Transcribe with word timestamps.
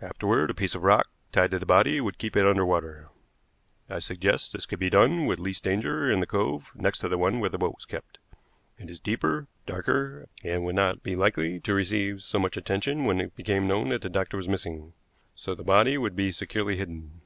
Afterward 0.00 0.50
a 0.50 0.54
piece 0.54 0.76
of 0.76 0.84
rock 0.84 1.08
tied 1.32 1.50
to 1.50 1.58
the 1.58 1.66
body 1.66 2.00
would 2.00 2.18
keep 2.18 2.36
it 2.36 2.46
under 2.46 2.64
water. 2.64 3.08
I 3.90 3.98
suggest 3.98 4.52
this 4.52 4.66
could 4.66 4.78
be 4.78 4.88
done 4.88 5.26
with 5.26 5.40
least 5.40 5.64
danger 5.64 6.08
in 6.08 6.20
the 6.20 6.28
cove 6.28 6.70
next 6.76 7.00
to 7.00 7.08
the 7.08 7.18
one 7.18 7.40
where 7.40 7.50
the 7.50 7.58
boat 7.58 7.74
was 7.74 7.84
kept. 7.84 8.18
It 8.78 8.88
is 8.88 9.00
deeper, 9.00 9.48
darker, 9.66 10.28
and 10.44 10.64
would 10.64 10.76
not 10.76 11.02
be 11.02 11.16
likely 11.16 11.58
to 11.58 11.74
receive 11.74 12.22
so 12.22 12.38
much 12.38 12.56
attention 12.56 13.04
when 13.04 13.20
it 13.20 13.34
became 13.34 13.66
known 13.66 13.88
that 13.88 14.02
the 14.02 14.08
doctor 14.08 14.36
was 14.36 14.46
missing. 14.46 14.92
So 15.34 15.56
the 15.56 15.64
body 15.64 15.98
would 15.98 16.14
be 16.14 16.30
securely 16.30 16.76
hidden. 16.76 17.20